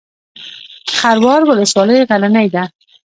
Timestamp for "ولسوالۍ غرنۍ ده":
1.49-2.63